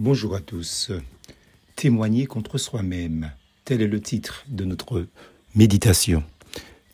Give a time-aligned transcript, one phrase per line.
[0.00, 0.92] Bonjour à tous.
[1.74, 3.32] Témoigner contre soi-même,
[3.64, 5.06] tel est le titre de notre
[5.56, 6.22] méditation.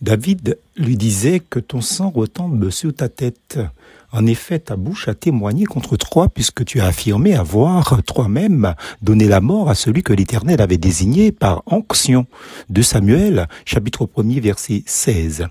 [0.00, 3.58] David lui disait que ton sang retombe sur ta tête.
[4.16, 9.26] En effet, ta bouche a témoigné contre toi puisque tu as affirmé avoir toi-même donné
[9.26, 12.24] la mort à celui que l'Éternel avait désigné par onction.
[12.70, 15.48] De Samuel, chapitre 1er, verset 16.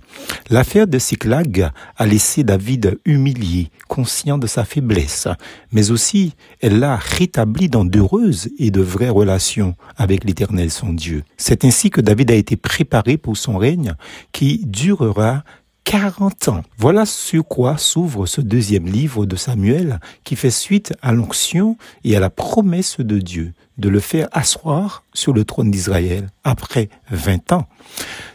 [0.50, 5.27] L'affaire de Siklag a laissé David humilié, conscient de sa faiblesse,
[5.73, 11.25] mais aussi elle l'a rétabli dans d'heureuses et de vraies relations avec l'Éternel son Dieu.
[11.36, 13.95] C'est ainsi que David a été préparé pour son règne
[14.32, 15.43] qui durera
[15.83, 16.61] 40 ans.
[16.78, 22.15] Voilà sur quoi s'ouvre ce deuxième livre de Samuel qui fait suite à l'onction et
[22.15, 27.54] à la promesse de Dieu de le faire asseoir sur le trône d'Israël après 20
[27.54, 27.68] ans.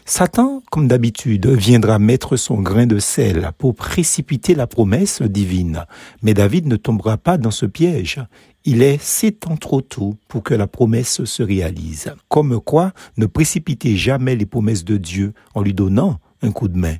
[0.05, 5.85] Satan, comme d'habitude, viendra mettre son grain de sel pour précipiter la promesse divine.
[6.21, 8.21] Mais David ne tombera pas dans ce piège.
[8.65, 12.13] Il est sept ans trop tôt pour que la promesse se réalise.
[12.27, 16.77] Comme quoi, ne précipitez jamais les promesses de Dieu en lui donnant un coup de
[16.77, 16.95] main.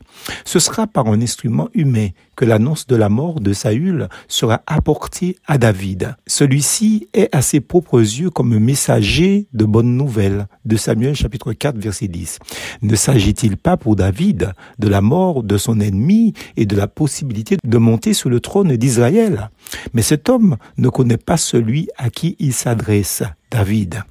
[0.45, 5.37] Ce sera par un instrument humain que l'annonce de la mort de Saül sera apportée
[5.45, 6.15] à David.
[6.27, 11.53] Celui-ci est à ses propres yeux comme un messager de bonnes nouvelles de Samuel chapitre
[11.53, 12.39] 4 verset 10.
[12.81, 17.57] Ne s'agit-il pas pour David de la mort de son ennemi et de la possibilité
[17.63, 19.49] de monter sur le trône d'Israël?
[19.93, 24.03] Mais cet homme ne connaît pas celui à qui il s'adresse, David.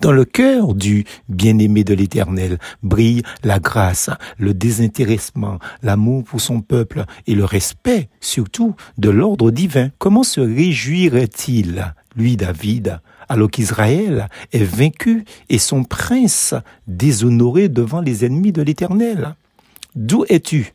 [0.00, 6.60] Dans le cœur du bien-aimé de l'Éternel brille la grâce, le désintéressement, l'amour pour son
[6.60, 9.90] peuple et le respect, surtout, de l'ordre divin.
[9.98, 16.54] Comment se réjouirait-il, lui David, alors qu'Israël est vaincu et son prince
[16.86, 19.34] déshonoré devant les ennemis de l'Éternel?
[19.94, 20.72] D'où es-tu?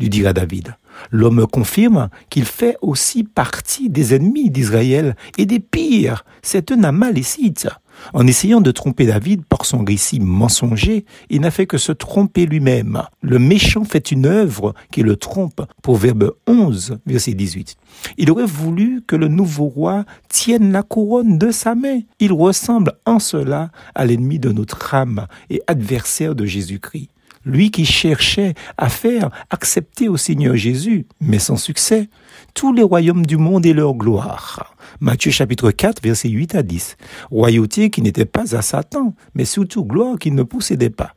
[0.00, 0.76] lui dira David.
[1.10, 6.24] L'homme confirme qu'il fait aussi partie des ennemis d'Israël et des pires.
[6.42, 7.68] C'est un amalécite.
[8.12, 12.46] En essayant de tromper David par son récit mensonger, il n'a fait que se tromper
[12.46, 13.02] lui-même.
[13.20, 15.62] Le méchant fait une œuvre qui le trompe.
[15.82, 17.76] Proverbe 11, verset 18.
[18.16, 22.00] Il aurait voulu que le nouveau roi tienne la couronne de sa main.
[22.20, 27.10] Il ressemble en cela à l'ennemi de notre âme et adversaire de Jésus-Christ
[27.44, 32.08] lui qui cherchait à faire accepter au Seigneur Jésus, mais sans succès,
[32.54, 34.67] tous les royaumes du monde et leur gloire.
[35.00, 36.96] Matthieu chapitre 4, verset 8 à 10.
[37.30, 41.14] Royauté qui n'était pas à Satan, mais surtout gloire qu'il ne possédait pas.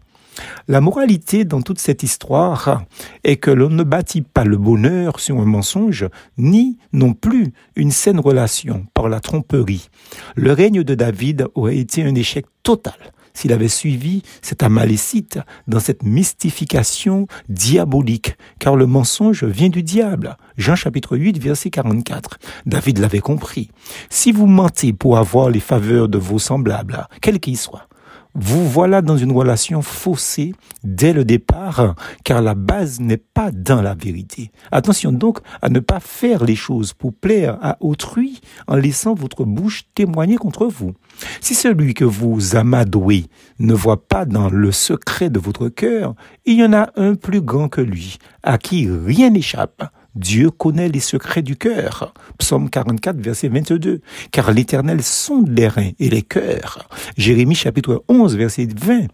[0.67, 2.83] La moralité dans toute cette histoire
[3.23, 7.91] est que l'on ne bâtit pas le bonheur sur un mensonge, ni non plus une
[7.91, 9.89] saine relation par la tromperie.
[10.35, 12.93] Le règne de David aurait été un échec total
[13.33, 20.37] s'il avait suivi cet amalécite dans cette mystification diabolique, car le mensonge vient du diable.
[20.57, 22.37] Jean chapitre 8, verset 44.
[22.65, 23.69] David l'avait compris.
[24.09, 27.87] Si vous mentez pour avoir les faveurs de vos semblables, quels qu'ils soient,
[28.33, 30.53] vous voilà dans une relation faussée
[30.83, 34.51] dès le départ, car la base n'est pas dans la vérité.
[34.71, 39.43] Attention donc à ne pas faire les choses pour plaire à autrui en laissant votre
[39.43, 40.93] bouche témoigner contre vous.
[41.41, 43.25] Si celui que vous amadouez
[43.59, 46.15] ne voit pas dans le secret de votre cœur,
[46.45, 49.83] il y en a un plus grand que lui, à qui rien n'échappe.
[50.15, 52.13] Dieu connaît les secrets du cœur.
[52.37, 54.01] Psaume 44, verset 22.
[54.31, 56.87] Car l'Éternel sonde les reins et les cœurs.
[57.17, 59.07] Jérémie chapitre 11, verset 20.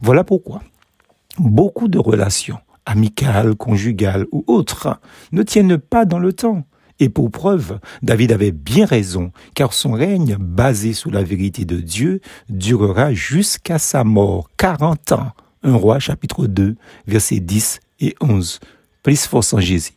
[0.00, 0.60] Voilà pourquoi
[1.38, 5.00] beaucoup de relations, amicales, conjugales ou autres,
[5.32, 6.64] ne tiennent pas dans le temps.
[7.00, 11.80] Et pour preuve, David avait bien raison, car son règne, basé sur la vérité de
[11.80, 15.32] Dieu, durera jusqu'à sa mort, 40 ans.
[15.64, 16.76] Un roi chapitre 2,
[17.06, 18.60] versets 10 et 11.
[19.02, 19.92] Plus force en Jésus.